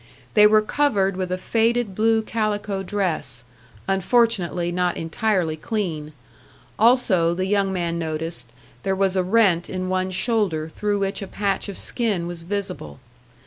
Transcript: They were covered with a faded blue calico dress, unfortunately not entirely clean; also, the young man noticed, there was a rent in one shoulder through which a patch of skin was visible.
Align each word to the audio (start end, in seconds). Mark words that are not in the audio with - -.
They 0.33 0.47
were 0.47 0.63
covered 0.63 1.15
with 1.15 1.31
a 1.31 1.37
faded 1.37 1.93
blue 1.93 2.23
calico 2.23 2.81
dress, 2.81 3.43
unfortunately 3.87 4.71
not 4.71 4.97
entirely 4.97 5.55
clean; 5.55 6.13
also, 6.79 7.35
the 7.35 7.45
young 7.45 7.71
man 7.71 7.99
noticed, 7.99 8.51
there 8.81 8.95
was 8.95 9.15
a 9.15 9.21
rent 9.21 9.69
in 9.69 9.89
one 9.89 10.09
shoulder 10.09 10.67
through 10.67 10.97
which 10.97 11.21
a 11.21 11.27
patch 11.27 11.69
of 11.69 11.77
skin 11.77 12.25
was 12.25 12.41
visible. 12.41 12.99